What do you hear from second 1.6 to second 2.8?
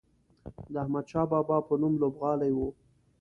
په نوم لوبغالی و.